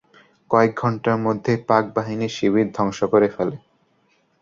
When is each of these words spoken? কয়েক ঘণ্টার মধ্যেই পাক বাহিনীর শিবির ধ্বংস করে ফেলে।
কয়েক 0.51 0.71
ঘণ্টার 0.81 1.17
মধ্যেই 1.25 1.59
পাক 1.69 1.83
বাহিনীর 1.95 2.35
শিবির 2.37 2.67
ধ্বংস 2.75 2.99
করে 3.13 3.27
ফেলে। 3.35 3.57